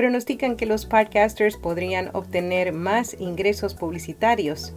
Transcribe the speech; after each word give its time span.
pronostican 0.00 0.56
que 0.56 0.64
los 0.64 0.86
podcasters 0.86 1.58
podrían 1.58 2.08
obtener 2.14 2.72
más 2.72 3.14
ingresos 3.20 3.74
publicitarios. 3.74 4.72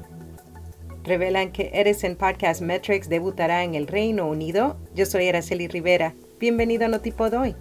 Revelan 1.05 1.53
que 1.53 1.71
Edison 1.73 2.17
Podcast 2.17 2.61
Metrics 2.61 3.07
debutará 3.07 3.63
en 3.63 3.73
el 3.73 3.87
Reino 3.87 4.27
Unido. 4.27 4.75
Yo 4.93 5.05
soy 5.05 5.29
Araceli 5.29 5.69
Rivera. 5.69 6.13
Bienvenido 6.41 6.83
a 6.83 6.89
Notipod 6.89 7.35
Hoy. 7.35 7.55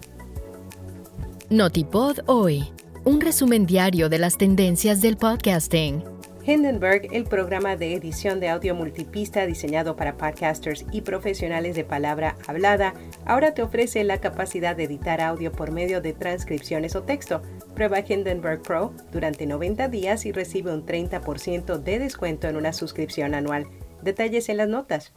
Notipod 1.49 2.19
Hoy, 2.25 2.65
un 3.05 3.21
resumen 3.21 3.65
diario 3.65 4.09
de 4.09 4.19
las 4.19 4.37
tendencias 4.37 5.01
del 5.01 5.15
podcasting. 5.15 6.12
Hindenburg, 6.45 7.07
el 7.13 7.23
programa 7.23 7.77
de 7.77 7.93
edición 7.93 8.41
de 8.41 8.49
audio 8.49 8.75
multipista 8.75 9.45
diseñado 9.45 9.95
para 9.95 10.17
podcasters 10.17 10.85
y 10.91 10.99
profesionales 10.99 11.73
de 11.73 11.85
palabra 11.85 12.35
hablada, 12.47 12.95
ahora 13.25 13.53
te 13.53 13.61
ofrece 13.61 14.03
la 14.03 14.19
capacidad 14.19 14.75
de 14.75 14.83
editar 14.83 15.21
audio 15.21 15.53
por 15.53 15.71
medio 15.71 16.01
de 16.01 16.11
transcripciones 16.11 16.97
o 16.97 17.03
texto. 17.03 17.41
Prueba 17.75 18.01
Hindenburg 18.01 18.61
Pro 18.61 18.93
durante 19.13 19.45
90 19.45 19.87
días 19.87 20.25
y 20.25 20.33
recibe 20.33 20.73
un 20.73 20.85
30% 20.85 21.77
de 21.77 21.99
descuento 21.99 22.49
en 22.49 22.57
una 22.57 22.73
suscripción 22.73 23.35
anual. 23.35 23.67
Detalles 24.01 24.49
en 24.49 24.57
las 24.57 24.67
notas. 24.67 25.13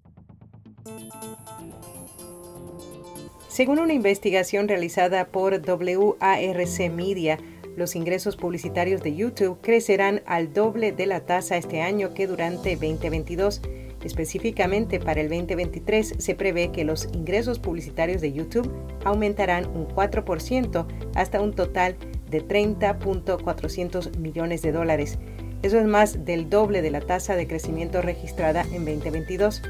Según 3.49 3.81
una 3.81 3.95
investigación 3.95 4.69
realizada 4.69 5.27
por 5.29 5.55
WARC 5.55 6.93
Media, 6.93 7.39
los 7.77 7.95
ingresos 7.95 8.37
publicitarios 8.37 9.03
de 9.03 9.15
YouTube 9.15 9.61
crecerán 9.61 10.23
al 10.27 10.53
doble 10.53 10.93
de 10.93 11.07
la 11.07 11.21
tasa 11.21 11.57
este 11.57 11.83
año 11.83 12.15
que 12.15 12.27
durante 12.27 12.75
2022. 12.75 13.61
Específicamente 14.03 14.99
para 14.99 15.21
el 15.21 15.29
2023 15.29 16.15
se 16.19 16.35
prevé 16.35 16.71
que 16.71 16.85
los 16.85 17.07
ingresos 17.13 17.59
publicitarios 17.59 18.21
de 18.21 18.33
YouTube 18.33 18.71
aumentarán 19.05 19.67
un 19.67 19.89
4% 19.89 20.87
hasta 21.15 21.41
un 21.41 21.55
total 21.55 21.97
de 22.31 22.47
30.400 22.47 24.17
millones 24.19 24.63
de 24.63 24.73
dólares. 24.73 25.19
Eso 25.63 25.79
es 25.79 25.87
más 25.87 26.25
del 26.25 26.49
doble 26.49 26.83
de 26.83 26.91
la 26.91 27.01
tasa 27.01 27.37
de 27.37 27.47
crecimiento 27.47 28.01
registrada 28.01 28.63
en 28.73 28.85
2022. 28.85 29.63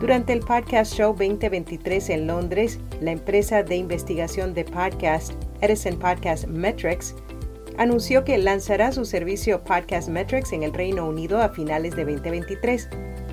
Durante 0.00 0.32
el 0.32 0.40
Podcast 0.40 0.92
Show 0.94 1.12
2023 1.12 2.10
en 2.10 2.26
Londres, 2.26 2.80
la 3.00 3.12
empresa 3.12 3.62
de 3.62 3.76
investigación 3.76 4.52
de 4.52 4.64
podcast 4.64 5.32
Edison 5.60 5.98
Podcast 5.98 6.46
Metrics 6.46 7.14
anunció 7.78 8.24
que 8.24 8.36
lanzará 8.36 8.90
su 8.90 9.04
servicio 9.04 9.62
Podcast 9.62 10.08
Metrics 10.08 10.52
en 10.52 10.64
el 10.64 10.74
Reino 10.74 11.08
Unido 11.08 11.40
a 11.40 11.48
finales 11.48 11.94
de 11.94 12.04
2023. 12.04 12.88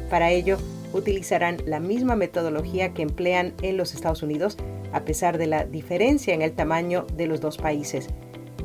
Para 0.09 0.29
ello, 0.29 0.57
utilizarán 0.93 1.57
la 1.65 1.79
misma 1.79 2.15
metodología 2.15 2.93
que 2.93 3.01
emplean 3.01 3.53
en 3.63 3.75
los 3.75 3.95
Estados 3.95 4.21
Unidos, 4.21 4.55
a 4.93 5.01
pesar 5.01 5.39
de 5.39 5.47
la 5.47 5.65
diferencia 5.65 6.33
en 6.33 6.43
el 6.43 6.51
tamaño 6.51 7.07
de 7.15 7.25
los 7.25 7.41
dos 7.41 7.57
países. 7.57 8.07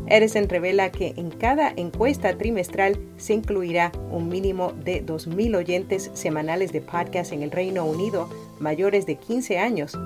Edison 0.08 0.48
revela 0.48 0.92
que 0.92 1.14
en 1.16 1.30
cada 1.30 1.72
encuesta 1.76 2.36
trimestral 2.38 2.98
se 3.16 3.34
incluirá 3.34 3.90
un 4.10 4.28
mínimo 4.28 4.72
de 4.72 5.04
2.000 5.04 5.56
oyentes 5.56 6.10
semanales 6.14 6.72
de 6.72 6.80
podcast 6.80 7.32
en 7.32 7.42
el 7.42 7.50
Reino 7.50 7.84
Unido 7.84 8.28
mayores 8.60 9.04
de 9.06 9.16
15 9.16 9.58
años. 9.58 9.98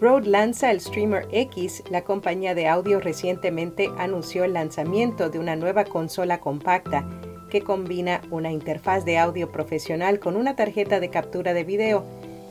Rode 0.00 0.28
lanza 0.28 0.70
el 0.70 0.80
Streamer 0.80 1.26
X. 1.32 1.82
La 1.90 2.02
compañía 2.02 2.54
de 2.54 2.68
audio 2.68 3.00
recientemente 3.00 3.88
anunció 3.98 4.44
el 4.44 4.52
lanzamiento 4.52 5.28
de 5.28 5.38
una 5.38 5.56
nueva 5.56 5.84
consola 5.84 6.38
compacta 6.38 7.08
que 7.50 7.62
combina 7.62 8.20
una 8.30 8.52
interfaz 8.52 9.04
de 9.04 9.18
audio 9.18 9.50
profesional 9.50 10.20
con 10.20 10.36
una 10.36 10.54
tarjeta 10.54 11.00
de 11.00 11.10
captura 11.10 11.54
de 11.54 11.64
video. 11.64 12.04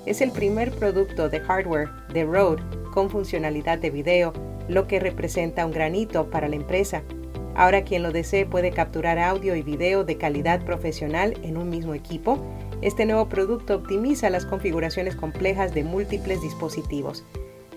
Es 0.05 0.21
el 0.21 0.31
primer 0.31 0.71
producto 0.71 1.29
de 1.29 1.39
hardware 1.39 1.89
de 2.13 2.23
Rode 2.25 2.63
con 2.93 3.09
funcionalidad 3.09 3.77
de 3.77 3.91
video 3.91 4.33
lo 4.67 4.87
que 4.87 4.99
representa 4.99 5.65
un 5.65 5.71
granito 5.71 6.29
para 6.29 6.47
la 6.47 6.55
empresa. 6.55 7.03
Ahora 7.55 7.83
quien 7.83 8.03
lo 8.03 8.11
desee 8.11 8.45
puede 8.45 8.71
capturar 8.71 9.17
audio 9.17 9.55
y 9.55 9.63
video 9.63 10.03
de 10.03 10.17
calidad 10.17 10.63
profesional 10.63 11.33
en 11.41 11.57
un 11.57 11.69
mismo 11.69 11.93
equipo. 11.95 12.37
Este 12.81 13.05
nuevo 13.05 13.27
producto 13.29 13.77
optimiza 13.77 14.29
las 14.29 14.45
configuraciones 14.45 15.15
complejas 15.15 15.73
de 15.73 15.83
múltiples 15.83 16.41
dispositivos. 16.41 17.23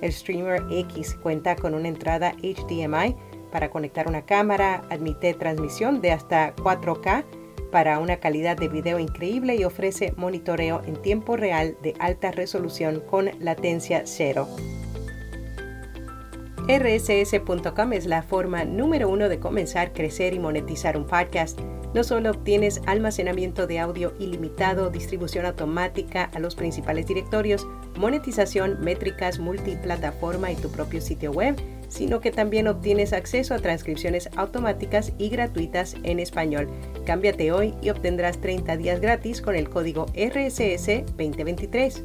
El 0.02 0.12
Streamer 0.12 0.62
X 0.70 1.16
cuenta 1.22 1.56
con 1.56 1.74
una 1.74 1.88
entrada 1.88 2.34
HDMI 2.42 3.16
para 3.50 3.70
conectar 3.70 4.06
una 4.06 4.22
cámara, 4.22 4.82
admite 4.90 5.34
transmisión 5.34 6.00
de 6.00 6.12
hasta 6.12 6.54
4K 6.56 7.24
para 7.72 7.98
una 8.00 8.18
calidad 8.18 8.56
de 8.56 8.68
video 8.68 8.98
increíble 8.98 9.56
y 9.56 9.64
ofrece 9.64 10.12
monitoreo 10.16 10.82
en 10.86 11.00
tiempo 11.00 11.36
real 11.36 11.76
de 11.82 11.94
alta 11.98 12.32
resolución 12.32 13.00
con 13.08 13.30
latencia 13.38 14.02
cero 14.04 14.48
rss.com 16.68 17.92
es 17.92 18.06
la 18.06 18.22
forma 18.22 18.64
número 18.64 19.08
uno 19.08 19.28
de 19.28 19.38
comenzar, 19.38 19.92
crecer 19.92 20.34
y 20.34 20.38
monetizar 20.38 20.96
un 20.96 21.06
podcast. 21.06 21.58
No 21.92 22.04
solo 22.04 22.30
obtienes 22.30 22.80
almacenamiento 22.86 23.66
de 23.66 23.80
audio 23.80 24.12
ilimitado, 24.20 24.90
distribución 24.90 25.44
automática 25.44 26.30
a 26.34 26.38
los 26.38 26.54
principales 26.54 27.06
directorios, 27.06 27.66
monetización, 27.96 28.80
métricas, 28.80 29.40
multiplataforma 29.40 30.52
y 30.52 30.56
tu 30.56 30.70
propio 30.70 31.00
sitio 31.00 31.32
web, 31.32 31.56
sino 31.88 32.20
que 32.20 32.30
también 32.30 32.68
obtienes 32.68 33.12
acceso 33.12 33.54
a 33.54 33.58
transcripciones 33.58 34.30
automáticas 34.36 35.12
y 35.18 35.28
gratuitas 35.30 35.96
en 36.04 36.20
español. 36.20 36.68
Cámbiate 37.04 37.50
hoy 37.50 37.74
y 37.82 37.90
obtendrás 37.90 38.40
30 38.40 38.76
días 38.76 39.00
gratis 39.00 39.42
con 39.42 39.56
el 39.56 39.68
código 39.68 40.06
RSS 40.14 41.04
2023. 41.16 42.04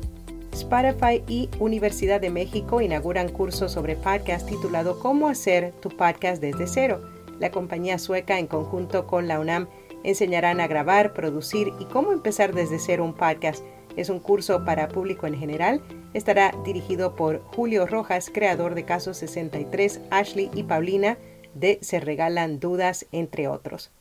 Spotify 0.55 1.21
y 1.27 1.49
Universidad 1.59 2.21
de 2.21 2.29
México 2.29 2.79
inauguran 2.79 3.27
cursos 3.27 3.73
sobre 3.73 3.97
podcast 3.97 4.47
titulado 4.47 4.99
Cómo 4.99 5.27
hacer 5.27 5.73
tu 5.81 5.89
podcast 5.89 6.41
desde 6.41 6.65
cero. 6.65 7.01
La 7.39 7.51
compañía 7.51 7.99
sueca 7.99 8.39
en 8.39 8.47
conjunto 8.47 9.05
con 9.05 9.27
la 9.27 9.41
UNAM 9.41 9.67
enseñarán 10.05 10.61
a 10.61 10.67
grabar, 10.67 11.13
producir 11.13 11.73
y 11.77 11.85
cómo 11.85 12.13
empezar 12.13 12.53
desde 12.53 12.79
cero 12.79 13.03
un 13.03 13.13
podcast. 13.13 13.65
Es 13.97 14.09
un 14.09 14.19
curso 14.19 14.63
para 14.63 14.87
público 14.87 15.27
en 15.27 15.37
general. 15.37 15.81
Estará 16.13 16.53
dirigido 16.63 17.17
por 17.17 17.41
Julio 17.41 17.85
Rojas, 17.85 18.31
creador 18.33 18.75
de 18.75 18.85
Caso 18.85 19.13
63, 19.13 19.99
Ashley 20.09 20.49
y 20.53 20.63
Paulina 20.63 21.17
de 21.53 21.79
Se 21.81 21.99
Regalan 21.99 22.61
Dudas, 22.61 23.07
entre 23.11 23.49
otros 23.49 23.91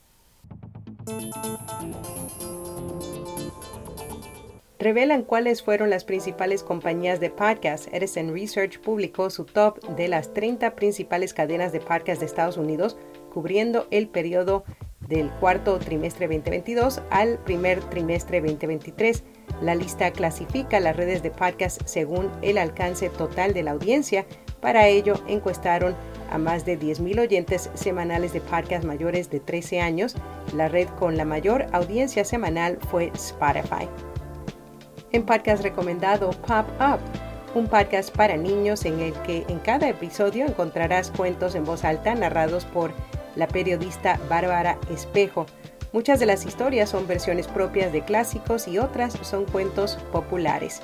revelan 4.84 5.22
cuáles 5.22 5.62
fueron 5.62 5.88
las 5.88 6.04
principales 6.04 6.62
compañías 6.62 7.18
de 7.18 7.30
podcast. 7.30 7.88
Edison 7.90 8.34
Research 8.34 8.78
publicó 8.80 9.30
su 9.30 9.46
top 9.46 9.80
de 9.96 10.08
las 10.08 10.34
30 10.34 10.76
principales 10.76 11.32
cadenas 11.32 11.72
de 11.72 11.80
podcast 11.80 12.20
de 12.20 12.26
Estados 12.26 12.58
Unidos, 12.58 12.98
cubriendo 13.32 13.88
el 13.90 14.08
periodo 14.08 14.64
del 15.08 15.30
cuarto 15.40 15.78
trimestre 15.78 16.26
2022 16.26 17.00
al 17.08 17.38
primer 17.38 17.80
trimestre 17.84 18.42
2023. 18.42 19.24
La 19.62 19.74
lista 19.74 20.10
clasifica 20.10 20.80
las 20.80 20.96
redes 20.96 21.22
de 21.22 21.30
podcast 21.30 21.80
según 21.86 22.30
el 22.42 22.58
alcance 22.58 23.08
total 23.08 23.54
de 23.54 23.62
la 23.62 23.70
audiencia. 23.70 24.26
Para 24.60 24.86
ello, 24.86 25.14
encuestaron 25.28 25.94
a 26.30 26.36
más 26.36 26.66
de 26.66 26.78
10.000 26.78 27.20
oyentes 27.20 27.70
semanales 27.72 28.34
de 28.34 28.42
podcast 28.42 28.84
mayores 28.84 29.30
de 29.30 29.40
13 29.40 29.80
años. 29.80 30.14
La 30.54 30.68
red 30.68 30.88
con 30.98 31.16
la 31.16 31.24
mayor 31.24 31.68
audiencia 31.72 32.26
semanal 32.26 32.78
fue 32.90 33.10
Spotify 33.14 33.88
en 35.14 35.24
podcast 35.24 35.62
recomendado 35.62 36.30
Pop 36.30 36.66
Up, 36.80 36.98
un 37.54 37.68
podcast 37.68 38.12
para 38.16 38.36
niños 38.36 38.84
en 38.84 38.98
el 38.98 39.12
que 39.22 39.44
en 39.48 39.60
cada 39.60 39.88
episodio 39.88 40.44
encontrarás 40.44 41.12
cuentos 41.12 41.54
en 41.54 41.64
voz 41.64 41.84
alta 41.84 42.16
narrados 42.16 42.64
por 42.64 42.92
la 43.36 43.46
periodista 43.46 44.18
Bárbara 44.28 44.76
Espejo. 44.90 45.46
Muchas 45.92 46.18
de 46.18 46.26
las 46.26 46.44
historias 46.44 46.90
son 46.90 47.06
versiones 47.06 47.46
propias 47.46 47.92
de 47.92 48.04
clásicos 48.04 48.66
y 48.66 48.78
otras 48.78 49.12
son 49.22 49.44
cuentos 49.44 49.98
populares. 50.10 50.82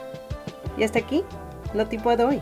Y 0.78 0.84
hasta 0.84 1.00
aquí, 1.00 1.24
no 1.74 1.88
te 1.88 1.98
puedo 1.98 2.28
hoy. 2.28 2.40